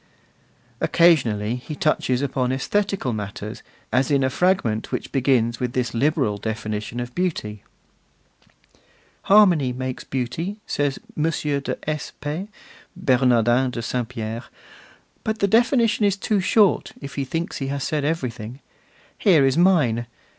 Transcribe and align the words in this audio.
Occasionally 0.81 1.57
he 1.57 1.75
touches 1.75 2.23
upon 2.23 2.51
aesthetical 2.51 3.13
matters, 3.13 3.61
as 3.93 4.09
in 4.09 4.23
a 4.23 4.31
fragment 4.31 4.91
which 4.91 5.11
begins 5.11 5.59
with 5.59 5.73
this 5.73 5.93
liberal 5.93 6.39
definition 6.39 6.99
of 6.99 7.13
beauty: 7.13 7.63
Harmony 9.25 9.71
makes 9.71 10.03
beauty, 10.03 10.59
says 10.65 10.97
M. 11.15 11.29
de 11.29 11.77
S. 11.87 12.13
P. 12.19 12.47
(Bernardin 12.97 13.69
de 13.69 13.83
St. 13.83 14.09
Pierre), 14.09 14.45
but 15.23 15.37
the 15.37 15.47
definition 15.47 16.03
is 16.03 16.17
too 16.17 16.39
short, 16.39 16.93
if 16.99 17.13
he 17.13 17.23
thinks 17.23 17.57
he 17.57 17.67
has 17.67 17.83
said 17.83 18.03
everything. 18.03 18.59
Here 19.19 19.45
is 19.45 19.55
mine. 19.55 20.07